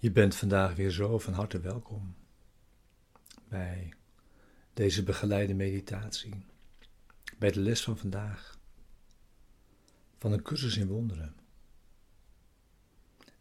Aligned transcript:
Je 0.00 0.10
bent 0.10 0.34
vandaag 0.34 0.74
weer 0.74 0.90
zo 0.90 1.18
van 1.18 1.32
harte 1.32 1.60
welkom 1.60 2.14
bij 3.48 3.94
deze 4.74 5.02
begeleide 5.02 5.54
meditatie, 5.54 6.46
bij 7.38 7.50
de 7.50 7.60
les 7.60 7.82
van 7.82 7.98
vandaag 7.98 8.58
van 10.16 10.32
een 10.32 10.42
cursus 10.42 10.76
in 10.76 10.86
wonderen. 10.86 11.36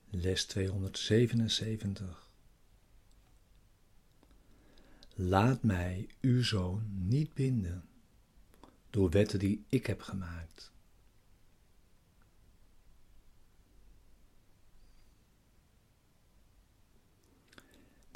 Les 0.09 0.45
277. 0.45 2.29
Laat 5.15 5.63
mij, 5.63 6.09
uw 6.21 6.43
zoon, 6.43 6.83
niet 6.93 7.33
binden 7.33 7.85
door 8.89 9.09
wetten 9.09 9.39
die 9.39 9.65
ik 9.69 9.85
heb 9.85 10.01
gemaakt. 10.01 10.71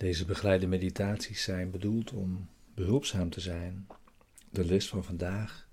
Deze 0.02 0.26
begeleide 0.26 0.68
meditaties 0.68 1.44
zijn 1.44 1.72
bedoeld 1.72 2.12
om 2.12 2.50
behulpzaam 2.74 3.30
te 3.30 3.40
zijn, 3.40 3.88
de 4.50 4.66
les 4.66 4.88
van 4.90 5.04
vandaag 5.04 5.68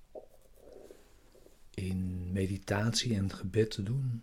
in 1.74 2.32
meditatie 2.32 3.14
en 3.14 3.32
gebed 3.32 3.70
te 3.70 3.82
doen. 3.82 4.22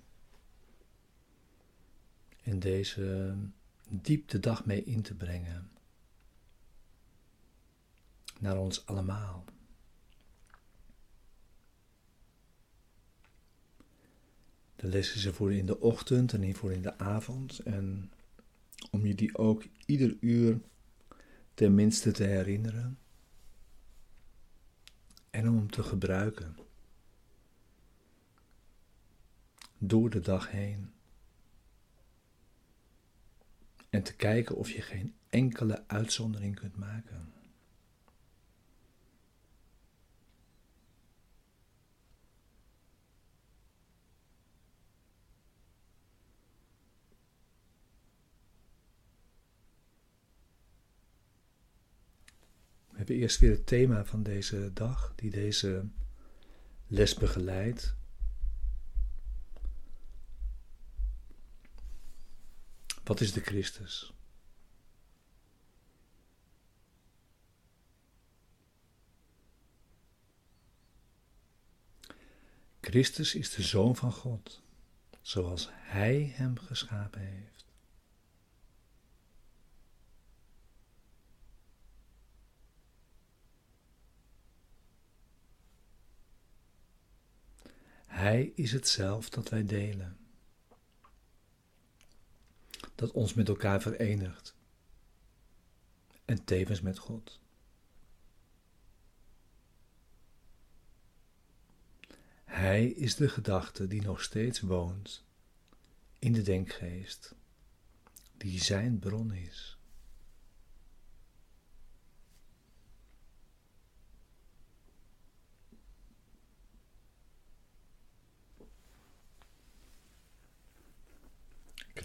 En 2.44 2.60
deze 2.60 3.36
diep 3.90 4.30
de 4.30 4.40
dag 4.40 4.66
mee 4.66 4.84
in 4.84 5.02
te 5.02 5.16
brengen. 5.16 5.72
Naar 8.40 8.58
ons 8.58 8.86
allemaal. 8.86 9.46
De 14.76 14.88
les 14.88 15.16
is 15.16 15.26
er 15.26 15.34
voor 15.34 15.54
in 15.54 15.66
de 15.66 15.80
ochtend 15.80 16.34
en 16.34 16.56
voor 16.56 16.72
in 16.72 16.82
de 16.82 16.98
avond. 16.98 17.60
En 17.60 18.12
om 18.96 19.06
je 19.06 19.16
die 19.16 19.38
ook 19.38 19.64
ieder 19.86 20.18
uur 20.20 20.60
tenminste 21.54 22.12
te 22.12 22.24
herinneren 22.24 23.00
en 25.30 25.50
om 25.50 25.56
hem 25.56 25.70
te 25.70 25.84
gebruiken 25.84 26.58
door 29.78 30.10
de 30.10 30.20
dag 30.20 30.52
heen 30.52 30.94
en 33.90 34.04
te 34.04 34.16
kijken 34.16 34.56
of 34.56 34.70
je 34.70 34.82
geen 34.82 35.16
enkele 35.30 35.88
uitzondering 35.88 36.56
kunt 36.56 36.76
maken. 36.76 37.34
We 53.06 53.12
hebben 53.12 53.30
eerst 53.30 53.40
weer 53.40 53.52
het 53.52 53.68
thema 53.68 54.06
van 54.06 54.24
deze 54.24 54.74
dag, 54.74 55.14
die 55.16 55.32
deze 55.32 55.86
les 56.88 57.14
begeleidt. 57.14 57.96
Wat 63.04 63.22
is 63.22 63.34
de 63.34 63.42
Christus? 63.42 64.14
Christus 72.82 73.36
is 73.36 73.50
de 73.50 73.64
Zoon 73.64 73.96
van 73.96 74.12
God, 74.12 74.62
zoals 75.22 75.68
Hij 75.72 76.34
hem 76.36 76.58
geschapen 76.58 77.22
heeft. 77.22 77.55
Hij 88.26 88.52
is 88.56 88.72
het 88.72 88.88
zelf 88.88 89.30
dat 89.30 89.50
wij 89.50 89.66
delen. 89.66 90.18
Dat 92.96 93.12
ons 93.12 93.34
met 93.34 93.48
elkaar 93.48 93.82
verenigt. 93.82 94.56
En 96.26 96.44
tevens 96.44 96.82
met 96.82 96.98
God. 96.98 97.40
Hij 102.44 102.88
is 102.88 103.16
de 103.16 103.30
gedachte 103.30 103.88
die 103.88 104.02
nog 104.02 104.22
steeds 104.22 104.60
woont 104.60 105.24
in 106.20 106.34
de 106.34 106.42
denkgeest, 106.42 107.36
die 108.38 108.64
zijn 108.64 109.00
bron 109.00 109.34
is. 109.34 109.75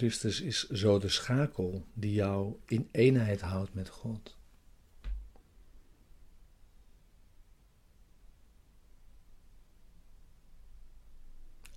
Christus 0.00 0.40
is 0.40 0.68
zo 0.68 0.98
de 0.98 1.08
schakel 1.08 1.86
die 1.94 2.12
jou 2.12 2.56
in 2.66 2.88
eenheid 2.92 3.40
houdt 3.40 3.74
met 3.74 3.88
God. 3.88 4.38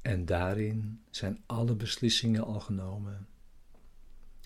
En 0.01 0.25
daarin 0.25 1.03
zijn 1.09 1.43
alle 1.45 1.75
beslissingen 1.75 2.43
al 2.43 2.59
genomen 2.59 3.27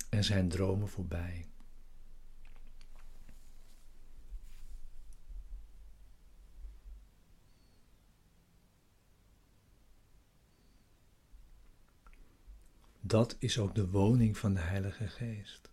en 0.09 0.23
zijn 0.23 0.49
dromen 0.49 0.87
voorbij. 0.87 1.47
Dat 13.07 13.35
is 13.39 13.59
ook 13.59 13.75
de 13.75 13.89
woning 13.89 14.37
van 14.37 14.53
de 14.53 14.59
Heilige 14.59 15.07
Geest. 15.07 15.69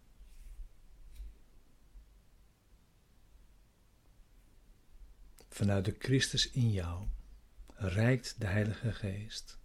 Vanuit 5.49 5.85
de 5.85 5.97
Christus 5.99 6.51
in 6.51 6.71
jou 6.71 7.07
reikt 7.75 8.41
de 8.41 8.47
Heilige 8.47 8.93
Geest 8.93 9.59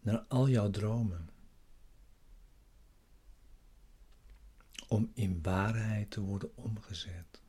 naar 0.00 0.18
al 0.28 0.48
jouw 0.48 0.70
dromen. 0.70 1.30
Om 4.88 5.10
in 5.14 5.42
waarheid 5.42 6.10
te 6.10 6.20
worden 6.20 6.56
omgezet. 6.56 7.40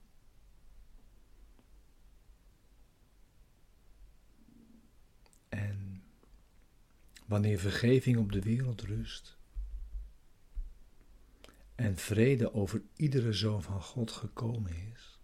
Wanneer 7.27 7.59
vergeving 7.59 8.17
op 8.17 8.31
de 8.31 8.41
wereld 8.41 8.81
rust 8.81 9.37
en 11.75 11.97
vrede 11.97 12.53
over 12.53 12.81
iedere 12.95 13.33
zoon 13.33 13.63
van 13.63 13.81
God 13.81 14.11
gekomen 14.11 14.91
is. 14.93 15.19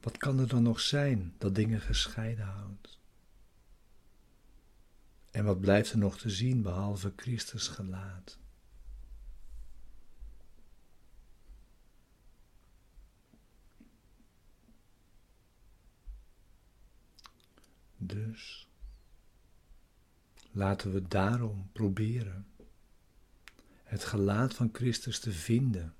Wat 0.00 0.16
kan 0.16 0.38
er 0.38 0.48
dan 0.48 0.62
nog 0.62 0.80
zijn 0.80 1.34
dat 1.38 1.54
dingen 1.54 1.80
gescheiden 1.80 2.44
houdt? 2.44 2.98
En 5.30 5.44
wat 5.44 5.60
blijft 5.60 5.92
er 5.92 5.98
nog 5.98 6.18
te 6.18 6.30
zien 6.30 6.62
behalve 6.62 7.12
Christus 7.16 7.68
gelaat? 7.68 8.38
Dus 17.96 18.68
laten 20.50 20.92
we 20.92 21.08
daarom 21.08 21.68
proberen 21.72 22.46
het 23.82 24.04
gelaat 24.04 24.54
van 24.54 24.70
Christus 24.72 25.20
te 25.20 25.32
vinden 25.32 25.94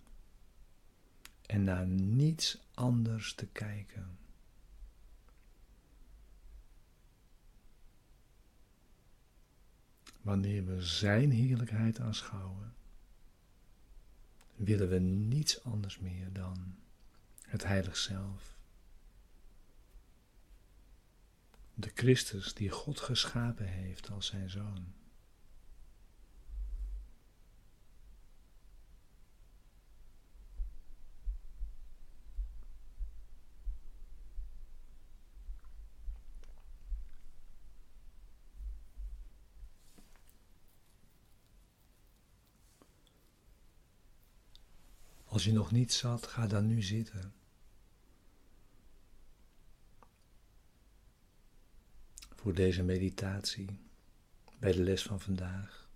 en 1.46 1.64
naar 1.64 1.86
niets 1.86 2.58
anders 2.74 3.34
te 3.34 3.46
kijken. 3.46 4.18
Wanneer 10.20 10.64
we 10.64 10.82
Zijn 10.82 11.30
heerlijkheid 11.30 12.00
aanschouwen, 12.00 12.74
willen 14.56 14.88
we 14.88 14.98
niets 14.98 15.64
anders 15.64 15.98
meer 15.98 16.32
dan 16.32 16.76
het 17.42 17.64
Heilig 17.64 17.96
Zelf. 17.96 18.55
de 21.78 21.90
Christus 21.94 22.54
die 22.54 22.70
God 22.70 23.00
geschapen 23.00 23.66
heeft 23.66 24.10
als 24.10 24.26
zijn 24.26 24.50
zoon. 24.50 24.94
Als 45.24 45.44
je 45.44 45.52
nog 45.52 45.70
niet 45.72 45.92
zat, 45.92 46.26
ga 46.26 46.46
dan 46.46 46.66
nu 46.66 46.82
zitten. 46.82 47.34
Voor 52.46 52.54
deze 52.54 52.82
meditatie 52.82 53.78
bij 54.58 54.72
de 54.72 54.82
les 54.82 55.02
van 55.02 55.20
vandaag. 55.20 55.88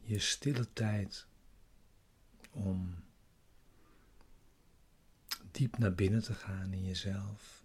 Je 0.00 0.18
stille 0.18 0.72
tijd 0.72 1.26
om 2.50 2.94
diep 5.50 5.78
naar 5.78 5.94
binnen 5.94 6.22
te 6.22 6.34
gaan 6.34 6.72
in 6.72 6.84
jezelf, 6.84 7.64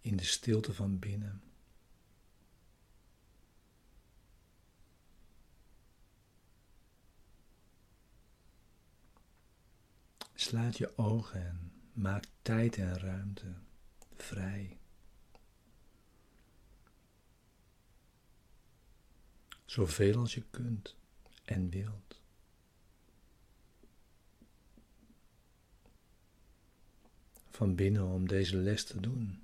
in 0.00 0.16
de 0.16 0.24
stilte 0.24 0.74
van 0.74 0.98
binnen. 0.98 1.42
Sluit 10.34 10.78
je 10.78 10.98
ogen 10.98 11.46
en 11.46 11.77
maak 11.98 12.24
tijd 12.42 12.76
en 12.76 12.98
ruimte 12.98 13.54
vrij. 14.16 14.78
Zoveel 19.64 20.18
als 20.18 20.34
je 20.34 20.42
kunt 20.50 20.96
en 21.44 21.70
wilt. 21.70 22.20
Van 27.50 27.74
binnen 27.74 28.06
om 28.06 28.28
deze 28.28 28.56
les 28.56 28.84
te 28.84 29.00
doen. 29.00 29.42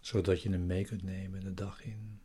zodat 0.00 0.42
je 0.42 0.50
hem 0.50 0.66
mee 0.66 0.84
kunt 0.84 1.02
nemen 1.02 1.40
de 1.40 1.54
dag 1.54 1.82
in. 1.82 2.20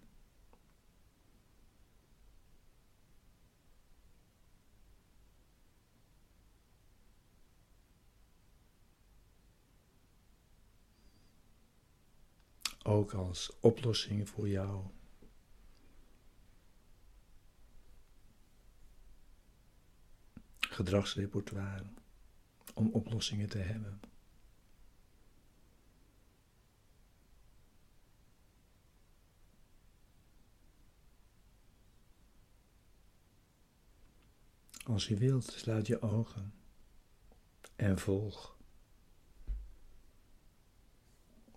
Ook 12.90 13.14
als 13.14 13.60
oplossing 13.60 14.30
voor 14.30 14.50
jou. 14.50 14.86
Gedragsrepertoire 20.60 21.86
om 22.74 22.90
oplossingen 22.92 23.50
te 23.50 23.58
hebben. 23.58 24.00
Als 34.84 35.08
je 35.08 35.18
wilt, 35.18 35.46
sluit 35.46 35.88
je 35.88 36.02
ogen 36.02 36.54
en 37.76 38.00
volg 38.00 38.58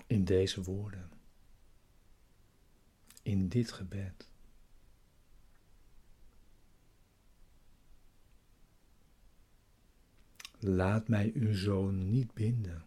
in 0.06 0.24
deze 0.24 0.62
woorden, 0.62 1.21
in 3.22 3.48
dit 3.48 3.72
gebed. 3.72 4.30
Laat 10.58 11.08
mij 11.08 11.30
uw 11.34 11.54
zoon 11.54 12.10
niet 12.10 12.34
binden 12.34 12.84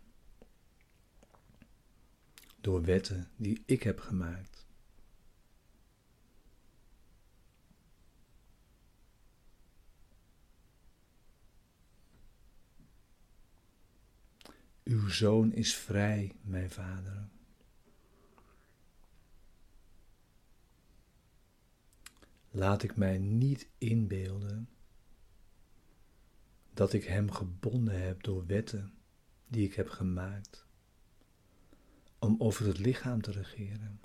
door 2.62 2.84
wetten 2.84 3.28
die 3.36 3.64
ik 3.66 3.84
heb 3.84 4.00
gemaakt. 4.00 4.66
Uw 14.84 15.10
zoon 15.10 15.54
is 15.54 15.76
vrij, 15.76 16.36
mijn 16.42 16.72
vader. 16.72 17.28
Laat 22.56 22.84
ik 22.84 22.96
mij 22.96 23.18
niet 23.18 23.70
inbeelden 23.78 24.70
dat 26.74 26.94
ik 26.94 27.04
hem 27.04 27.32
gebonden 27.32 28.02
heb 28.02 28.24
door 28.24 28.46
wetten 28.46 28.94
die 29.48 29.66
ik 29.66 29.74
heb 29.74 29.90
gemaakt 29.90 30.66
om 32.20 32.36
over 32.38 32.66
het 32.66 32.78
lichaam 32.78 33.22
te 33.22 33.32
regeren. 33.32 34.00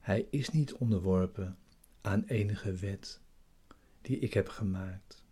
Hij 0.00 0.26
is 0.30 0.48
niet 0.48 0.72
onderworpen 0.74 1.58
aan 2.00 2.24
enige 2.24 2.72
wet 2.72 3.20
die 4.00 4.18
ik 4.18 4.34
heb 4.34 4.48
gemaakt. 4.48 5.25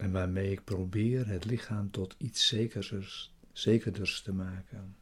En 0.00 0.12
waarmee 0.12 0.50
ik 0.50 0.64
probeer 0.64 1.26
het 1.26 1.44
lichaam 1.44 1.90
tot 1.90 2.14
iets 2.18 2.46
zekerders, 2.46 3.34
zekerders 3.52 4.22
te 4.22 4.32
maken. 4.32 4.96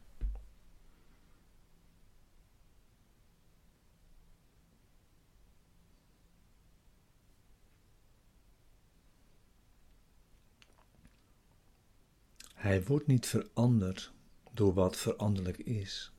Hij 12.53 12.83
wordt 12.83 13.07
niet 13.07 13.25
veranderd 13.25 14.11
door 14.53 14.73
wat 14.73 14.97
veranderlijk 14.97 15.57
is. 15.57 16.11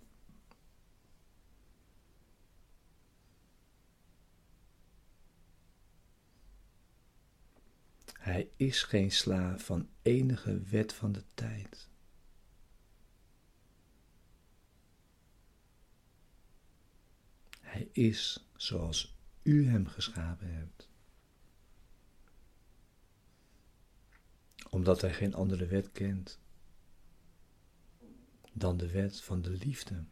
Hij 8.20 8.50
is 8.56 8.82
geen 8.82 9.10
slaaf 9.10 9.64
van 9.64 9.88
enige 10.02 10.60
wet 10.60 10.92
van 10.92 11.12
de 11.12 11.24
tijd. 11.34 11.88
Hij 17.60 17.88
is 17.92 18.46
zoals 18.56 19.16
u 19.42 19.66
hem 19.66 19.86
geschapen 19.86 20.54
hebt. 20.54 20.88
Omdat 24.70 25.00
hij 25.00 25.12
geen 25.12 25.34
andere 25.34 25.66
wet 25.66 25.92
kent 25.92 26.38
dan 28.52 28.76
de 28.76 28.90
wet 28.90 29.20
van 29.20 29.42
de 29.42 29.50
liefde. 29.50 30.04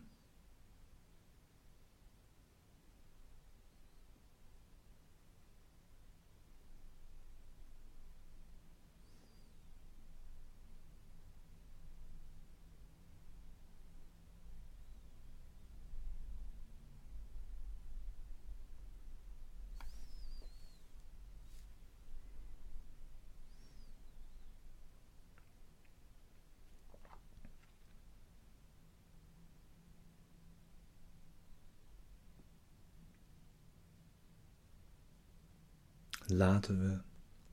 Laten 36.30 36.78
we 36.80 37.00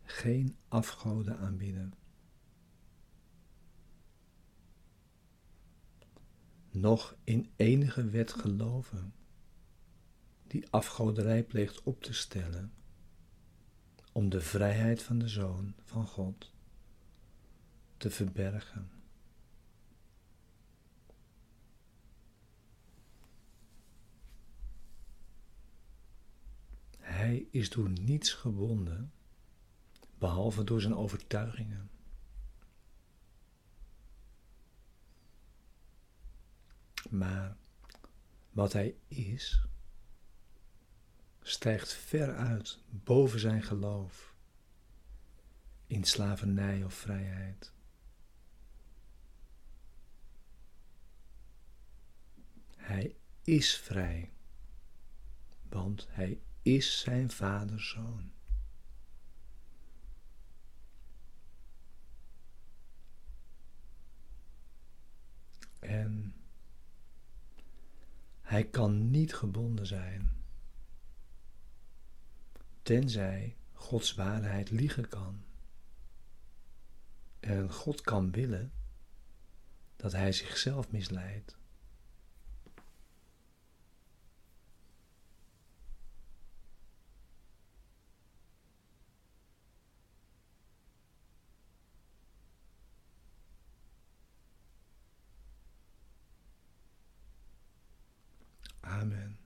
geen 0.04 0.56
afgoden 0.68 1.38
aanbieden. 1.38 1.94
Nog 6.72 7.16
in 7.24 7.50
enige 7.56 8.10
wet 8.10 8.34
geloven 8.34 9.14
die 10.48 10.68
afgoderij 10.70 11.44
pleegt 11.44 11.84
op 11.84 12.04
te 12.04 12.14
stellen 12.14 12.74
om 14.12 14.30
de 14.30 14.42
vrijheid 14.42 15.04
van 15.04 15.18
de 15.20 15.28
Zoon 15.28 15.76
van 15.84 16.08
God 16.08 16.52
te 17.98 18.10
verbergen. 18.10 18.90
Hij 27.00 27.45
is 27.56 27.70
door 27.70 27.90
niets 27.90 28.34
gebonden, 28.34 29.14
behalve 30.18 30.64
door 30.64 30.82
zijn 30.82 30.96
overtuigingen. 30.96 31.90
Maar 37.10 37.58
wat 38.52 38.74
hij 38.74 38.96
is, 39.08 39.68
stijgt 41.42 41.94
ver 41.94 42.36
uit 42.36 42.80
boven 42.90 43.40
zijn 43.40 43.64
geloof 43.64 44.34
in 45.88 46.04
slavernij 46.04 46.84
of 46.84 46.94
vrijheid. 46.94 47.72
Hij 52.76 53.16
is 53.42 53.78
vrij, 53.78 54.32
want 55.70 56.08
hij 56.10 56.40
is 56.66 57.00
zijn 57.00 57.32
vaders 57.32 57.90
zoon. 57.90 58.32
En 65.80 66.36
hij 68.42 68.64
kan 68.68 69.12
niet 69.12 69.34
gebonden 69.34 69.86
zijn, 69.86 70.44
tenzij 72.82 73.58
Gods 73.74 74.14
waarheid 74.14 74.70
liegen 74.70 75.08
kan. 75.08 75.44
En 77.40 77.72
God 77.72 78.02
kan 78.02 78.32
willen 78.32 78.72
dat 79.96 80.12
hij 80.12 80.32
zichzelf 80.32 80.92
misleidt. 80.92 81.58
Amen. 99.06 99.45